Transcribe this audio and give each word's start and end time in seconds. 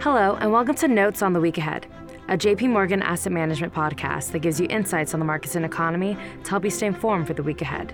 Hello, 0.00 0.36
and 0.36 0.52
welcome 0.52 0.76
to 0.76 0.86
Notes 0.86 1.22
on 1.22 1.32
the 1.32 1.40
Week 1.40 1.58
Ahead, 1.58 1.88
a 2.28 2.38
JP 2.38 2.70
Morgan 2.70 3.02
asset 3.02 3.32
management 3.32 3.74
podcast 3.74 4.30
that 4.30 4.38
gives 4.38 4.60
you 4.60 4.68
insights 4.70 5.12
on 5.12 5.18
the 5.18 5.26
markets 5.26 5.56
and 5.56 5.64
economy 5.64 6.16
to 6.44 6.50
help 6.50 6.62
you 6.62 6.70
stay 6.70 6.86
informed 6.86 7.26
for 7.26 7.34
the 7.34 7.42
week 7.42 7.60
ahead. 7.60 7.92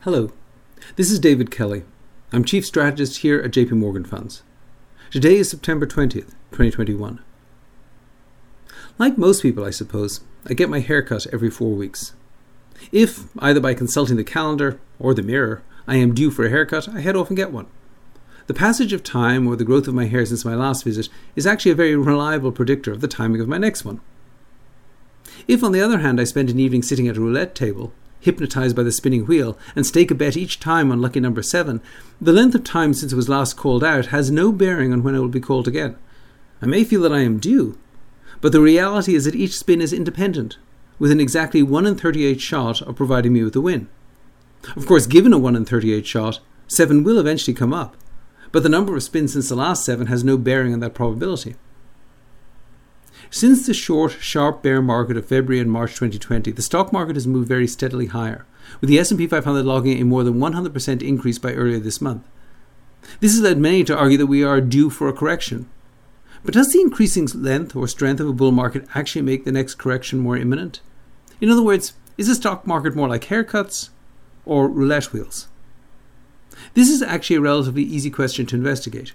Hello, 0.00 0.32
this 0.96 1.10
is 1.10 1.18
David 1.18 1.50
Kelly. 1.50 1.84
I'm 2.32 2.42
Chief 2.42 2.64
Strategist 2.64 3.18
here 3.18 3.38
at 3.40 3.50
JP 3.50 3.72
Morgan 3.72 4.06
Funds. 4.06 4.44
Today 5.10 5.36
is 5.36 5.50
September 5.50 5.86
20th, 5.86 6.32
2021. 6.52 7.22
Like 8.96 9.18
most 9.18 9.42
people, 9.42 9.62
I 9.62 9.70
suppose, 9.70 10.22
I 10.46 10.54
get 10.54 10.70
my 10.70 10.80
hair 10.80 11.02
cut 11.02 11.26
every 11.34 11.50
four 11.50 11.74
weeks. 11.74 12.14
If, 12.90 13.24
either 13.38 13.60
by 13.60 13.74
consulting 13.74 14.16
the 14.16 14.24
calendar 14.24 14.80
or 14.98 15.14
the 15.14 15.22
mirror, 15.22 15.62
I 15.86 15.96
am 15.96 16.14
due 16.14 16.30
for 16.30 16.44
a 16.44 16.50
haircut, 16.50 16.88
I 16.88 17.00
head 17.00 17.16
off 17.16 17.28
and 17.28 17.36
get 17.36 17.52
one. 17.52 17.66
The 18.46 18.54
passage 18.54 18.92
of 18.92 19.02
time 19.02 19.46
or 19.46 19.56
the 19.56 19.64
growth 19.64 19.86
of 19.86 19.94
my 19.94 20.06
hair 20.06 20.26
since 20.26 20.44
my 20.44 20.54
last 20.54 20.84
visit 20.84 21.08
is 21.36 21.46
actually 21.46 21.72
a 21.72 21.76
very 21.76 21.94
reliable 21.96 22.52
predictor 22.52 22.92
of 22.92 23.00
the 23.00 23.08
timing 23.08 23.40
of 23.40 23.48
my 23.48 23.58
next 23.58 23.84
one. 23.84 24.00
If, 25.46 25.62
on 25.62 25.72
the 25.72 25.80
other 25.80 25.98
hand, 25.98 26.20
I 26.20 26.24
spend 26.24 26.50
an 26.50 26.58
evening 26.58 26.82
sitting 26.82 27.08
at 27.08 27.16
a 27.16 27.20
roulette 27.20 27.54
table, 27.54 27.92
hypnotized 28.20 28.76
by 28.76 28.82
the 28.82 28.92
spinning 28.92 29.26
wheel, 29.26 29.58
and 29.74 29.86
stake 29.86 30.10
a 30.10 30.14
bet 30.14 30.36
each 30.36 30.60
time 30.60 30.90
on 30.90 31.00
lucky 31.00 31.20
number 31.20 31.42
seven, 31.42 31.80
the 32.20 32.32
length 32.32 32.54
of 32.54 32.64
time 32.64 32.94
since 32.94 33.12
it 33.12 33.16
was 33.16 33.28
last 33.28 33.56
called 33.56 33.82
out 33.82 34.06
has 34.06 34.30
no 34.30 34.52
bearing 34.52 34.92
on 34.92 35.02
when 35.02 35.14
it 35.14 35.18
will 35.18 35.28
be 35.28 35.40
called 35.40 35.68
again. 35.68 35.96
I 36.60 36.66
may 36.66 36.84
feel 36.84 37.00
that 37.02 37.12
I 37.12 37.20
am 37.20 37.38
due, 37.38 37.78
but 38.40 38.52
the 38.52 38.60
reality 38.60 39.14
is 39.14 39.24
that 39.24 39.34
each 39.34 39.56
spin 39.56 39.80
is 39.80 39.92
independent, 39.92 40.56
with 41.02 41.10
an 41.10 41.18
exactly 41.18 41.64
1 41.64 41.84
in 41.84 41.96
38 41.96 42.40
shot 42.40 42.80
of 42.80 42.94
providing 42.94 43.32
me 43.32 43.42
with 43.42 43.54
the 43.54 43.60
win. 43.60 43.88
Of 44.76 44.86
course, 44.86 45.08
given 45.08 45.32
a 45.32 45.38
1 45.38 45.56
in 45.56 45.64
38 45.64 46.06
shot, 46.06 46.38
7 46.68 47.02
will 47.02 47.18
eventually 47.18 47.54
come 47.54 47.74
up, 47.74 47.96
but 48.52 48.62
the 48.62 48.68
number 48.68 48.94
of 48.94 49.02
spins 49.02 49.32
since 49.32 49.48
the 49.48 49.56
last 49.56 49.84
7 49.84 50.06
has 50.06 50.22
no 50.22 50.38
bearing 50.38 50.72
on 50.72 50.78
that 50.78 50.94
probability. 50.94 51.56
Since 53.32 53.66
the 53.66 53.74
short, 53.74 54.12
sharp 54.20 54.62
bear 54.62 54.80
market 54.80 55.16
of 55.16 55.26
February 55.26 55.60
and 55.60 55.72
March 55.72 55.90
2020, 55.94 56.52
the 56.52 56.62
stock 56.62 56.92
market 56.92 57.16
has 57.16 57.26
moved 57.26 57.48
very 57.48 57.66
steadily 57.66 58.06
higher, 58.06 58.46
with 58.80 58.88
the 58.88 59.00
S&P 59.00 59.26
500 59.26 59.64
logging 59.64 60.00
a 60.00 60.04
more 60.04 60.22
than 60.22 60.34
100% 60.34 61.02
increase 61.02 61.38
by 61.40 61.52
earlier 61.52 61.80
this 61.80 62.00
month. 62.00 62.28
This 63.18 63.32
has 63.32 63.40
led 63.40 63.58
many 63.58 63.82
to 63.82 63.96
argue 63.96 64.18
that 64.18 64.26
we 64.26 64.44
are 64.44 64.60
due 64.60 64.88
for 64.88 65.08
a 65.08 65.12
correction. 65.12 65.68
But 66.44 66.54
does 66.54 66.68
the 66.68 66.80
increasing 66.80 67.26
length 67.34 67.74
or 67.74 67.88
strength 67.88 68.20
of 68.20 68.28
a 68.28 68.32
bull 68.32 68.52
market 68.52 68.86
actually 68.94 69.22
make 69.22 69.44
the 69.44 69.50
next 69.50 69.74
correction 69.74 70.20
more 70.20 70.36
imminent? 70.36 70.80
In 71.42 71.50
other 71.50 71.62
words, 71.62 71.94
is 72.16 72.28
the 72.28 72.36
stock 72.36 72.68
market 72.68 72.94
more 72.94 73.08
like 73.08 73.24
haircuts 73.24 73.88
or 74.46 74.68
roulette 74.68 75.12
wheels? 75.12 75.48
This 76.74 76.88
is 76.88 77.02
actually 77.02 77.34
a 77.34 77.40
relatively 77.40 77.82
easy 77.82 78.10
question 78.10 78.46
to 78.46 78.56
investigate. 78.56 79.12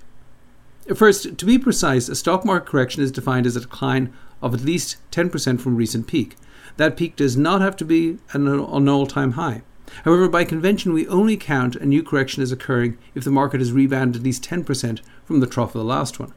First, 0.93 1.37
to 1.37 1.45
be 1.45 1.57
precise, 1.57 2.09
a 2.09 2.17
stock 2.17 2.43
market 2.43 2.69
correction 2.69 3.01
is 3.01 3.13
defined 3.13 3.45
as 3.45 3.55
a 3.55 3.61
decline 3.61 4.13
of 4.41 4.53
at 4.53 4.59
least 4.59 4.97
10% 5.11 5.61
from 5.61 5.77
recent 5.77 6.05
peak. 6.05 6.35
That 6.75 6.97
peak 6.97 7.15
does 7.15 7.37
not 7.37 7.61
have 7.61 7.77
to 7.77 7.85
be 7.85 8.17
an, 8.33 8.45
an 8.45 8.89
all 8.89 9.07
time 9.07 9.31
high. 9.33 9.61
However, 10.03 10.27
by 10.27 10.43
convention, 10.43 10.91
we 10.91 11.07
only 11.07 11.37
count 11.37 11.77
a 11.77 11.85
new 11.85 12.03
correction 12.03 12.43
as 12.43 12.51
occurring 12.51 12.97
if 13.15 13.23
the 13.23 13.31
market 13.31 13.61
has 13.61 13.71
rebounded 13.71 14.19
at 14.19 14.25
least 14.25 14.43
10% 14.43 14.99
from 15.23 15.39
the 15.39 15.47
trough 15.47 15.75
of 15.75 15.79
the 15.79 15.85
last 15.85 16.19
one. 16.19 16.33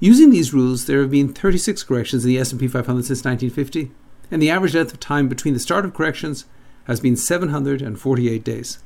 Using 0.00 0.30
these 0.30 0.54
rules, 0.54 0.86
there 0.86 1.02
have 1.02 1.10
been 1.10 1.34
36 1.34 1.82
corrections 1.82 2.24
in 2.24 2.30
the 2.30 2.38
S&P 2.38 2.66
500 2.66 3.04
since 3.04 3.24
1950, 3.24 3.92
and 4.30 4.42
the 4.42 4.50
average 4.50 4.74
length 4.74 4.92
of 4.92 5.00
time 5.00 5.28
between 5.28 5.54
the 5.54 5.60
start 5.60 5.84
of 5.84 5.94
corrections 5.94 6.44
has 6.84 7.00
been 7.00 7.16
748 7.16 8.44
days. 8.44 8.78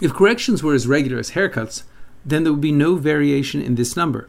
If 0.00 0.14
corrections 0.14 0.62
were 0.62 0.74
as 0.74 0.86
regular 0.86 1.18
as 1.18 1.32
haircuts, 1.32 1.84
then 2.24 2.44
there 2.44 2.52
would 2.52 2.60
be 2.60 2.72
no 2.72 2.96
variation 2.96 3.60
in 3.60 3.74
this 3.74 3.96
number. 3.96 4.28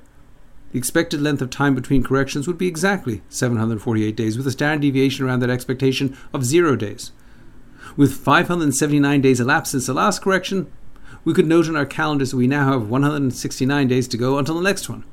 The 0.72 0.78
expected 0.78 1.22
length 1.22 1.42
of 1.42 1.50
time 1.50 1.76
between 1.76 2.04
corrections 2.04 2.48
would 2.48 2.58
be 2.58 2.68
exactly 2.68 3.22
748 3.30 4.16
days, 4.16 4.38
with 4.38 4.48
a 4.48 4.52
standard 4.52 4.82
deviation 4.82 5.26
around 5.26 5.42
that 5.42 5.50
expectation 5.50 6.18
of 6.34 6.46
zero 6.46 6.76
days. 6.76 7.12
With 7.98 8.14
579 8.14 9.22
days 9.22 9.40
elapsed 9.40 9.72
since 9.72 9.88
the 9.88 9.94
last 9.94 10.22
correction, 10.22 10.72
we 11.24 11.34
could 11.34 11.48
note 11.48 11.68
on 11.68 11.76
our 11.76 11.86
calendars 11.86 12.32
that 12.32 12.38
we 12.38 12.48
now 12.48 12.72
have 12.72 12.90
169 12.90 13.88
days 13.88 14.08
to 14.08 14.18
go 14.18 14.38
until 14.38 14.56
the 14.56 14.62
next 14.62 14.90
one. 14.90 15.04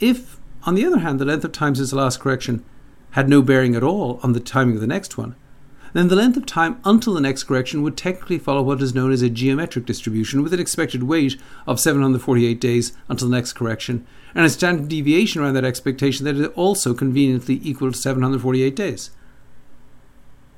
If 0.00 0.40
on 0.66 0.74
the 0.74 0.84
other 0.84 0.98
hand, 0.98 1.18
the 1.18 1.24
length 1.24 1.44
of 1.44 1.52
time 1.52 1.74
since 1.74 1.90
the 1.90 1.96
last 1.96 2.20
correction 2.20 2.64
had 3.12 3.28
no 3.28 3.40
bearing 3.40 3.74
at 3.74 3.82
all 3.82 4.20
on 4.22 4.32
the 4.32 4.40
timing 4.40 4.74
of 4.74 4.80
the 4.80 4.86
next 4.86 5.16
one, 5.16 5.36
then 5.92 6.08
the 6.08 6.16
length 6.16 6.36
of 6.36 6.44
time 6.44 6.78
until 6.84 7.14
the 7.14 7.20
next 7.20 7.44
correction 7.44 7.82
would 7.82 7.96
technically 7.96 8.38
follow 8.38 8.62
what 8.62 8.82
is 8.82 8.94
known 8.94 9.12
as 9.12 9.22
a 9.22 9.30
geometric 9.30 9.86
distribution 9.86 10.42
with 10.42 10.52
an 10.52 10.60
expected 10.60 11.04
wait 11.04 11.40
of 11.66 11.80
748 11.80 12.60
days 12.60 12.92
until 13.08 13.28
the 13.28 13.34
next 13.34 13.54
correction 13.54 14.06
and 14.34 14.44
a 14.44 14.50
standard 14.50 14.88
deviation 14.88 15.40
around 15.40 15.54
that 15.54 15.64
expectation 15.64 16.26
that 16.26 16.36
is 16.36 16.48
also 16.48 16.92
conveniently 16.92 17.60
equal 17.62 17.90
to 17.90 17.96
748 17.96 18.76
days. 18.76 19.10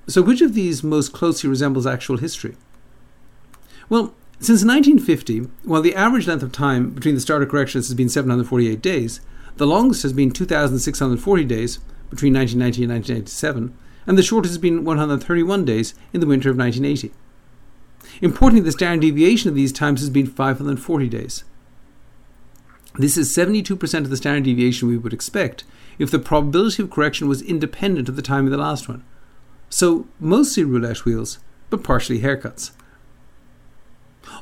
So, 0.08 0.22
which 0.22 0.40
of 0.40 0.54
these 0.54 0.82
most 0.82 1.12
closely 1.12 1.48
resembles 1.48 1.86
actual 1.86 2.16
history? 2.16 2.56
Well, 3.88 4.14
since 4.40 4.64
1950, 4.64 5.40
while 5.64 5.82
the 5.82 5.94
average 5.94 6.26
length 6.26 6.42
of 6.42 6.50
time 6.50 6.90
between 6.90 7.14
the 7.14 7.20
start 7.20 7.42
of 7.42 7.48
corrections 7.48 7.86
has 7.88 7.94
been 7.94 8.08
748 8.08 8.80
days, 8.80 9.20
the 9.58 9.66
longest 9.66 10.02
has 10.02 10.12
been 10.12 10.30
2,640 10.30 11.44
days 11.44 11.78
between 12.10 12.34
1990 12.34 12.84
and 12.84 12.92
1997, 12.92 13.76
and 14.06 14.16
the 14.16 14.22
shortest 14.22 14.52
has 14.52 14.58
been 14.58 14.84
131 14.84 15.64
days 15.64 15.94
in 16.12 16.20
the 16.20 16.26
winter 16.26 16.50
of 16.50 16.56
1980. 16.56 17.12
Importantly, 18.22 18.64
the 18.64 18.72
standard 18.72 19.02
deviation 19.02 19.48
of 19.48 19.54
these 19.54 19.72
times 19.72 20.00
has 20.00 20.10
been 20.10 20.26
540 20.26 21.08
days. 21.08 21.44
This 22.94 23.16
is 23.16 23.36
72% 23.36 23.98
of 23.98 24.10
the 24.10 24.16
standard 24.16 24.44
deviation 24.44 24.88
we 24.88 24.96
would 24.96 25.12
expect 25.12 25.64
if 25.98 26.10
the 26.10 26.18
probability 26.18 26.82
of 26.82 26.90
correction 26.90 27.28
was 27.28 27.42
independent 27.42 28.08
of 28.08 28.16
the 28.16 28.22
time 28.22 28.46
of 28.46 28.50
the 28.50 28.56
last 28.56 28.88
one. 28.88 29.04
So, 29.68 30.06
mostly 30.18 30.64
roulette 30.64 31.04
wheels, 31.04 31.38
but 31.68 31.84
partially 31.84 32.20
haircuts. 32.20 32.70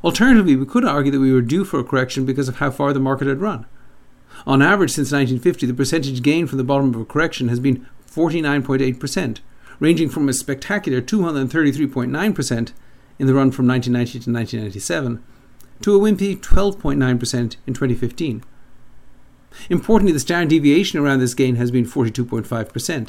Alternatively, 0.05 0.57
we 0.57 0.67
could 0.67 0.85
argue 0.85 1.13
that 1.13 1.21
we 1.21 1.33
were 1.33 1.43
due 1.43 1.65
for 1.65 1.81
a 1.81 1.85
correction 1.85 2.25
because 2.25 2.49
of 2.49 2.57
how 2.57 2.71
far 2.71 2.93
the 2.93 3.01
market 3.01 3.27
had 3.27 3.41
run. 3.41 3.67
On 4.45 4.63
average, 4.63 4.91
since 4.91 5.13
1950, 5.13 5.67
the 5.67 5.75
percentage 5.75 6.23
gain 6.23 6.47
from 6.47 6.59
the 6.59 6.65
bottom 6.65 6.95
of 6.95 7.01
a 7.01 7.05
correction 7.05 7.49
has 7.49 7.61
been 7.61 7.87
49.8%, 8.11 9.39
ranging 9.79 10.09
from 10.09 10.29
a 10.29 10.33
spectacular 10.33 11.01
233.9% 11.01 12.73
in 13.19 13.27
the 13.27 13.35
run 13.35 13.51
from 13.51 13.67
1990 13.67 14.13
to 14.21 14.33
1997 14.33 15.23
to 15.83 15.95
a 15.95 15.99
wimpy 15.99 16.37
12.9% 16.37 17.57
in 17.67 17.75
2015. 17.75 18.43
Importantly, 19.71 20.13
the 20.13 20.21
standard 20.21 20.51
deviation 20.51 20.99
around 20.99 21.21
this 21.21 21.35
gain 21.35 21.57
has 21.57 21.71
been 21.71 21.87
42.5%. 21.87 23.09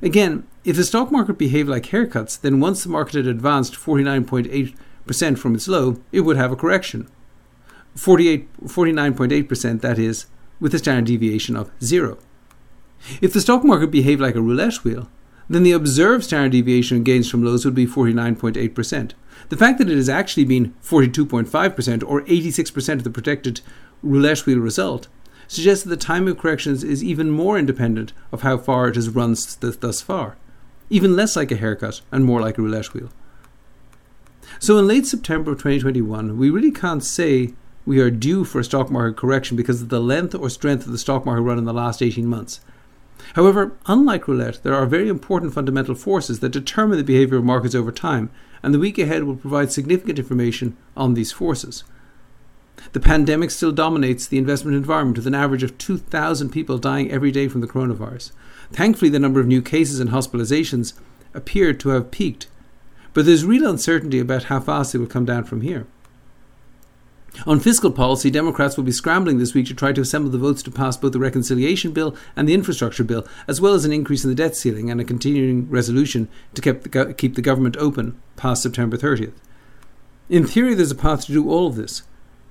Again, 0.00 0.46
if 0.64 0.76
the 0.76 0.84
stock 0.84 1.10
market 1.10 1.38
behaved 1.38 1.68
like 1.68 1.84
haircuts, 1.84 2.40
then 2.40 2.60
once 2.60 2.84
the 2.84 2.90
market 2.90 3.14
had 3.14 3.26
advanced 3.26 3.74
49.8% 3.74 5.38
from 5.38 5.54
its 5.54 5.68
low, 5.68 6.00
it 6.12 6.20
would 6.20 6.36
have 6.36 6.52
a 6.52 6.56
correction. 6.56 7.08
49.8%, 7.98 9.80
that 9.80 9.98
is, 9.98 10.26
with 10.60 10.74
a 10.74 10.78
standard 10.78 11.06
deviation 11.06 11.56
of 11.56 11.70
zero. 11.82 12.18
If 13.20 13.32
the 13.32 13.40
stock 13.40 13.64
market 13.64 13.90
behaved 13.90 14.20
like 14.20 14.34
a 14.34 14.40
roulette 14.40 14.84
wheel, 14.84 15.08
then 15.48 15.62
the 15.62 15.72
observed 15.72 16.24
standard 16.24 16.52
deviation 16.52 17.02
gains 17.02 17.30
from 17.30 17.42
lows 17.42 17.64
would 17.64 17.74
be 17.74 17.86
49.8%. 17.86 19.12
The 19.48 19.56
fact 19.56 19.78
that 19.78 19.90
it 19.90 19.96
has 19.96 20.08
actually 20.08 20.44
been 20.44 20.74
42.5% 20.82 22.04
or 22.06 22.22
86% 22.22 22.92
of 22.94 23.04
the 23.04 23.10
predicted 23.10 23.60
roulette 24.02 24.46
wheel 24.46 24.58
result 24.58 25.08
suggests 25.46 25.84
that 25.84 25.90
the 25.90 25.96
time 25.96 26.28
of 26.28 26.38
corrections 26.38 26.84
is 26.84 27.02
even 27.02 27.30
more 27.30 27.58
independent 27.58 28.12
of 28.30 28.42
how 28.42 28.58
far 28.58 28.88
it 28.88 28.96
has 28.96 29.08
run 29.08 29.34
thus 29.60 30.02
far, 30.02 30.36
even 30.90 31.16
less 31.16 31.34
like 31.34 31.50
a 31.50 31.56
haircut 31.56 32.02
and 32.12 32.24
more 32.24 32.40
like 32.40 32.58
a 32.58 32.62
roulette 32.62 32.92
wheel. 32.92 33.08
So 34.60 34.78
in 34.78 34.86
late 34.86 35.06
September 35.06 35.52
of 35.52 35.58
2021, 35.58 36.36
we 36.36 36.50
really 36.50 36.72
can't 36.72 37.02
say 37.02 37.54
we 37.88 38.00
are 38.00 38.10
due 38.10 38.44
for 38.44 38.60
a 38.60 38.64
stock 38.64 38.90
market 38.90 39.16
correction 39.16 39.56
because 39.56 39.80
of 39.80 39.88
the 39.88 39.98
length 39.98 40.34
or 40.34 40.50
strength 40.50 40.84
of 40.84 40.92
the 40.92 40.98
stock 40.98 41.24
market 41.24 41.40
run 41.40 41.56
in 41.56 41.64
the 41.64 41.72
last 41.72 42.02
18 42.02 42.26
months. 42.26 42.60
However, 43.32 43.78
unlike 43.86 44.28
roulette, 44.28 44.62
there 44.62 44.74
are 44.74 44.84
very 44.84 45.08
important 45.08 45.54
fundamental 45.54 45.94
forces 45.94 46.40
that 46.40 46.50
determine 46.50 46.98
the 46.98 47.04
behavior 47.04 47.38
of 47.38 47.44
markets 47.44 47.74
over 47.74 47.90
time, 47.90 48.30
and 48.62 48.74
the 48.74 48.78
week 48.78 48.98
ahead 48.98 49.24
will 49.24 49.36
provide 49.36 49.72
significant 49.72 50.18
information 50.18 50.76
on 50.98 51.14
these 51.14 51.32
forces. 51.32 51.82
The 52.92 53.00
pandemic 53.00 53.50
still 53.50 53.72
dominates 53.72 54.26
the 54.26 54.36
investment 54.36 54.76
environment 54.76 55.16
with 55.16 55.26
an 55.26 55.34
average 55.34 55.62
of 55.62 55.78
2,000 55.78 56.50
people 56.50 56.76
dying 56.76 57.10
every 57.10 57.32
day 57.32 57.48
from 57.48 57.62
the 57.62 57.66
coronavirus. 57.66 58.32
Thankfully, 58.70 59.10
the 59.10 59.18
number 59.18 59.40
of 59.40 59.46
new 59.46 59.62
cases 59.62 59.98
and 59.98 60.10
hospitalizations 60.10 60.92
appeared 61.32 61.80
to 61.80 61.88
have 61.88 62.10
peaked, 62.10 62.48
but 63.14 63.24
there's 63.24 63.46
real 63.46 63.66
uncertainty 63.66 64.20
about 64.20 64.44
how 64.44 64.60
fast 64.60 64.92
they 64.92 64.98
will 64.98 65.06
come 65.06 65.24
down 65.24 65.44
from 65.44 65.62
here. 65.62 65.86
On 67.46 67.60
fiscal 67.60 67.90
policy, 67.90 68.30
Democrats 68.30 68.76
will 68.76 68.84
be 68.84 68.92
scrambling 68.92 69.38
this 69.38 69.54
week 69.54 69.66
to 69.66 69.74
try 69.74 69.92
to 69.92 70.00
assemble 70.00 70.30
the 70.30 70.38
votes 70.38 70.62
to 70.64 70.70
pass 70.70 70.96
both 70.96 71.12
the 71.12 71.18
reconciliation 71.18 71.92
bill 71.92 72.16
and 72.34 72.48
the 72.48 72.54
infrastructure 72.54 73.04
bill, 73.04 73.26
as 73.46 73.60
well 73.60 73.74
as 73.74 73.84
an 73.84 73.92
increase 73.92 74.24
in 74.24 74.30
the 74.30 74.36
debt 74.36 74.56
ceiling 74.56 74.90
and 74.90 75.00
a 75.00 75.04
continuing 75.04 75.68
resolution 75.70 76.28
to 76.54 76.62
keep 76.62 76.82
the, 76.82 76.88
go- 76.88 77.12
keep 77.12 77.34
the 77.36 77.42
government 77.42 77.76
open 77.76 78.20
past 78.36 78.62
September 78.62 78.96
30th. 78.96 79.34
In 80.28 80.46
theory, 80.46 80.74
there's 80.74 80.90
a 80.90 80.96
path 80.96 81.26
to 81.26 81.32
do 81.32 81.48
all 81.48 81.68
of 81.68 81.76
this, 81.76 82.02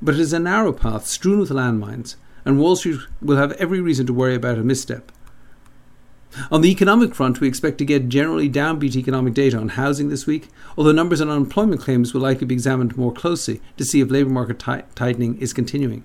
but 0.02 0.16
it 0.16 0.22
is 0.22 0.34
a 0.34 0.40
narrow 0.40 0.72
path 0.72 1.06
strewn 1.06 1.40
with 1.40 1.50
landmines, 1.50 2.16
and 2.46 2.60
Wall 2.60 2.76
Street 2.76 3.00
will 3.22 3.38
have 3.38 3.52
every 3.54 3.82
reason 3.82 4.06
to 4.08 4.14
worry 4.14 4.36
about 4.36 4.58
a 4.58 4.64
misstep. 4.64 5.12
On 6.52 6.62
the 6.62 6.72
economic 6.72 7.16
front, 7.16 7.40
we 7.40 7.48
expect 7.48 7.78
to 7.80 7.86
get 7.86 8.10
generally 8.10 8.50
downbeat 8.50 8.96
economic 8.96 9.34
data 9.34 9.58
on 9.58 9.70
housing 9.70 10.10
this 10.10 10.28
week, 10.28 10.50
although 10.78 10.92
numbers 10.92 11.22
on 11.22 11.30
unemployment 11.30 11.82
claims 11.82 12.14
will 12.14 12.22
likely 12.22 12.46
be 12.46 12.56
examined 12.56 12.98
more 12.98 13.14
closely 13.14 13.62
to 13.78 13.86
see 13.86 14.02
if 14.02 14.12
labour 14.12 14.30
market 14.30 14.60
t- 14.60 14.82
tightening 14.96 15.38
is 15.40 15.54
continuing. 15.54 16.04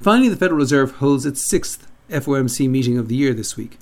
Finally, 0.00 0.28
the 0.28 0.36
Federal 0.36 0.58
Reserve 0.58 0.96
holds 0.96 1.24
its 1.24 1.48
sixth 1.48 1.90
FOMC 2.10 2.68
meeting 2.68 2.98
of 2.98 3.08
the 3.08 3.16
year 3.16 3.32
this 3.32 3.56
week. 3.56 3.78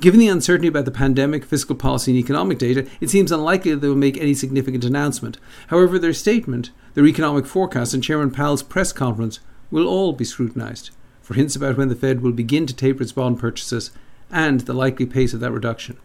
Given 0.00 0.20
the 0.20 0.28
uncertainty 0.28 0.68
about 0.68 0.84
the 0.84 0.90
pandemic, 0.90 1.44
fiscal 1.44 1.74
policy, 1.74 2.12
and 2.12 2.18
economic 2.18 2.58
data, 2.58 2.86
it 3.00 3.10
seems 3.10 3.32
unlikely 3.32 3.72
that 3.72 3.80
they 3.80 3.88
will 3.88 3.96
make 3.96 4.16
any 4.16 4.34
significant 4.34 4.84
announcement. 4.84 5.38
However, 5.68 5.98
their 5.98 6.12
statement, 6.12 6.70
their 6.94 7.06
economic 7.06 7.46
forecast, 7.46 7.92
and 7.92 8.02
Chairman 8.02 8.30
Powell's 8.30 8.62
press 8.62 8.92
conference 8.92 9.40
will 9.70 9.88
all 9.88 10.12
be 10.12 10.24
scrutinised 10.24 10.90
for 11.20 11.34
hints 11.34 11.56
about 11.56 11.76
when 11.76 11.88
the 11.88 11.96
Fed 11.96 12.20
will 12.20 12.32
begin 12.32 12.66
to 12.66 12.74
taper 12.74 13.02
its 13.02 13.12
bond 13.12 13.38
purchases 13.38 13.90
and 14.32 14.62
the 14.62 14.72
likely 14.72 15.06
pace 15.06 15.34
of 15.34 15.40
that 15.40 15.52
reduction. 15.52 15.98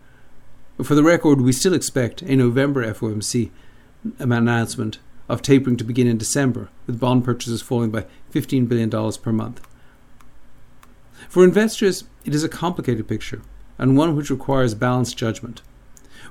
For 0.83 0.93
the 0.93 1.03
record, 1.03 1.41
we 1.41 1.53
still 1.53 1.73
expect 1.73 2.21
a 2.21 2.35
November 2.35 2.85
FOMC 2.93 3.49
announcement 4.19 4.99
of 5.27 5.41
tapering 5.41 5.77
to 5.77 5.83
begin 5.83 6.07
in 6.07 6.17
December, 6.17 6.69
with 6.85 6.99
bond 6.99 7.23
purchases 7.23 7.61
falling 7.61 7.89
by 7.89 8.05
$15 8.31 8.67
billion 8.67 8.89
per 8.89 9.31
month. 9.31 9.65
For 11.27 11.43
investors, 11.43 12.03
it 12.25 12.35
is 12.35 12.43
a 12.43 12.49
complicated 12.49 13.07
picture, 13.07 13.41
and 13.77 13.97
one 13.97 14.15
which 14.15 14.29
requires 14.29 14.75
balanced 14.75 15.17
judgment. 15.17 15.61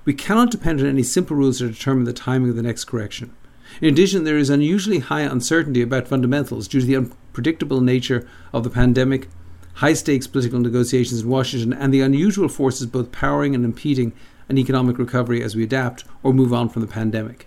We 0.04 0.14
cannot 0.14 0.50
depend 0.50 0.80
on 0.80 0.86
any 0.86 1.02
simple 1.02 1.36
rules 1.36 1.58
to 1.58 1.68
determine 1.68 2.04
the 2.04 2.12
timing 2.12 2.50
of 2.50 2.56
the 2.56 2.62
next 2.62 2.84
correction. 2.84 3.34
In 3.80 3.88
addition, 3.88 4.24
there 4.24 4.38
is 4.38 4.48
unusually 4.48 5.00
high 5.00 5.22
uncertainty 5.22 5.82
about 5.82 6.08
fundamentals 6.08 6.68
due 6.68 6.80
to 6.80 6.86
the 6.86 6.96
unpredictable 6.96 7.80
nature 7.80 8.26
of 8.52 8.62
the 8.62 8.70
pandemic 8.70 9.28
high 9.76 9.92
stakes 9.92 10.26
political 10.26 10.58
negotiations 10.58 11.22
in 11.22 11.28
Washington, 11.28 11.72
and 11.72 11.92
the 11.92 12.00
unusual 12.00 12.48
forces 12.48 12.86
both 12.86 13.12
powering 13.12 13.54
and 13.54 13.64
impeding 13.64 14.12
an 14.48 14.58
economic 14.58 14.98
recovery 14.98 15.42
as 15.42 15.54
we 15.54 15.64
adapt 15.64 16.04
or 16.22 16.32
move 16.32 16.52
on 16.52 16.68
from 16.68 16.82
the 16.82 16.88
pandemic. 16.88 17.46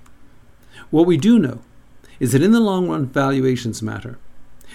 What 0.92 1.08
we 1.08 1.18
do 1.18 1.40
know 1.40 1.62
is 2.20 2.31
that 2.31 2.44
in 2.44 2.52
the 2.52 2.60
long 2.60 2.90
run, 2.90 3.08
valuations 3.08 3.81
matter. 3.81 4.18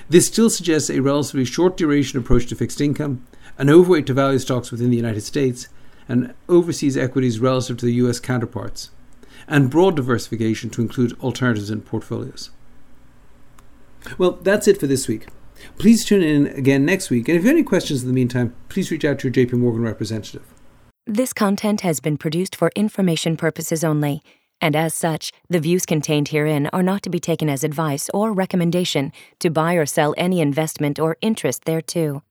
This 0.09 0.27
still 0.27 0.51
suggests 0.51 0.91
a 0.91 1.01
relatively 1.01 1.45
short 1.45 1.77
duration 1.77 2.19
approach 2.19 2.47
to 2.47 2.57
fixed 2.57 2.81
income, 2.81 3.25
an 3.57 3.71
overweight 3.71 4.07
to 4.07 4.15
value 4.15 4.39
stocks 4.39 4.71
within 4.71 4.91
the 4.91 4.97
United 4.97 5.21
States, 5.21 5.69
and 6.09 6.35
overseas 6.49 6.97
equities 6.97 7.39
relative 7.39 7.77
to 7.79 7.87
the 7.87 7.95
US 7.95 8.19
counterparts, 8.19 8.91
and 9.47 9.71
broad 9.71 9.95
diversification 9.95 10.71
to 10.71 10.83
include 10.83 11.19
alternatives 11.21 11.71
in 11.71 11.83
portfolios. 11.83 12.51
Well, 14.19 14.33
that's 14.33 14.67
it 14.67 14.81
for 14.81 14.87
this 14.87 15.07
week. 15.07 15.29
Please 15.79 16.05
tune 16.05 16.23
in 16.23 16.47
again 16.49 16.85
next 16.85 17.11
week. 17.11 17.29
And 17.29 17.37
if 17.37 17.43
you 17.43 17.49
have 17.49 17.57
any 17.57 17.65
questions 17.65 18.03
in 18.03 18.09
the 18.09 18.15
meantime, 18.15 18.55
please 18.69 18.91
reach 18.91 19.05
out 19.05 19.19
to 19.21 19.29
your 19.29 19.35
JP 19.35 19.55
Morgan 19.55 19.83
representative. 19.83 20.43
This 21.07 21.33
content 21.33 21.83
has 21.83 22.01
been 22.01 22.17
produced 22.17 22.57
for 22.57 22.71
information 22.75 23.37
purposes 23.37 23.85
only, 23.85 24.23
and 24.61 24.75
as 24.75 24.95
such, 24.95 25.31
the 25.51 25.61
views 25.61 25.85
contained 25.85 26.29
herein 26.29 26.69
are 26.73 26.83
not 26.83 27.03
to 27.03 27.11
be 27.11 27.21
taken 27.21 27.51
as 27.51 27.63
advice 27.63 28.09
or 28.15 28.33
recommendation 28.33 29.13
to 29.41 29.51
buy 29.51 29.75
or 29.75 29.85
sell 29.85 30.15
any 30.17 30.41
investment 30.41 30.99
or 30.99 31.19
interest 31.21 31.65
thereto. 31.65 32.23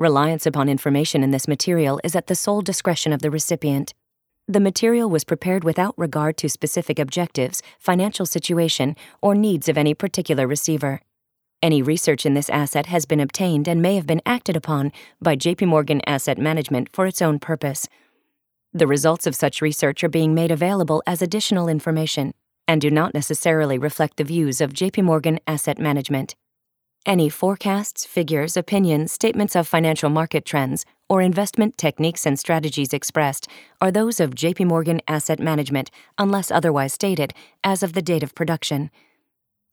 Reliance 0.00 0.46
upon 0.46 0.68
information 0.68 1.22
in 1.22 1.30
this 1.30 1.46
material 1.46 2.00
is 2.02 2.16
at 2.16 2.26
the 2.26 2.34
sole 2.34 2.62
discretion 2.62 3.12
of 3.12 3.22
the 3.22 3.30
recipient. 3.30 3.94
The 4.48 4.60
material 4.60 5.10
was 5.10 5.24
prepared 5.24 5.62
without 5.62 5.94
regard 5.98 6.36
to 6.38 6.48
specific 6.48 6.98
objectives, 6.98 7.62
financial 7.78 8.26
situation, 8.26 8.96
or 9.20 9.34
needs 9.34 9.68
of 9.68 9.76
any 9.76 9.94
particular 9.94 10.46
receiver. 10.46 11.02
Any 11.60 11.82
research 11.82 12.24
in 12.24 12.34
this 12.34 12.48
asset 12.50 12.86
has 12.86 13.04
been 13.04 13.18
obtained 13.18 13.66
and 13.66 13.82
may 13.82 13.96
have 13.96 14.06
been 14.06 14.22
acted 14.24 14.54
upon 14.54 14.92
by 15.20 15.34
JP 15.34 15.66
Morgan 15.66 16.00
Asset 16.06 16.38
Management 16.38 16.88
for 16.92 17.04
its 17.04 17.20
own 17.20 17.40
purpose. 17.40 17.88
The 18.72 18.86
results 18.86 19.26
of 19.26 19.34
such 19.34 19.60
research 19.60 20.04
are 20.04 20.08
being 20.08 20.34
made 20.34 20.52
available 20.52 21.02
as 21.04 21.20
additional 21.20 21.68
information 21.68 22.32
and 22.68 22.80
do 22.80 22.92
not 22.92 23.12
necessarily 23.12 23.76
reflect 23.76 24.18
the 24.18 24.24
views 24.24 24.60
of 24.60 24.72
JP 24.72 25.02
Morgan 25.02 25.40
Asset 25.48 25.80
Management. 25.80 26.36
Any 27.04 27.28
forecasts, 27.28 28.04
figures, 28.04 28.56
opinions, 28.56 29.10
statements 29.10 29.56
of 29.56 29.66
financial 29.66 30.10
market 30.10 30.44
trends, 30.44 30.84
or 31.08 31.22
investment 31.22 31.76
techniques 31.76 32.24
and 32.24 32.38
strategies 32.38 32.92
expressed 32.92 33.48
are 33.80 33.90
those 33.90 34.20
of 34.20 34.36
JP 34.36 34.66
Morgan 34.66 35.00
Asset 35.08 35.40
Management 35.40 35.90
unless 36.18 36.52
otherwise 36.52 36.92
stated 36.92 37.32
as 37.64 37.82
of 37.82 37.94
the 37.94 38.02
date 38.02 38.22
of 38.22 38.34
production. 38.36 38.90